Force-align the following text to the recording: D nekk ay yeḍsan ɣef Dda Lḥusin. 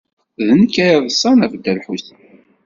D 0.45 0.47
nekk 0.59 0.75
ay 0.85 0.89
yeḍsan 0.95 1.37
ɣef 1.43 1.53
Dda 1.55 1.73
Lḥusin. 1.77 2.21